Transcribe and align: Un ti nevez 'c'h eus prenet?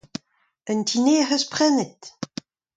Un 0.71 0.79
ti 0.87 0.97
nevez 1.03 1.23
'c'h 1.27 1.33
eus 1.35 1.45
prenet? 1.51 2.01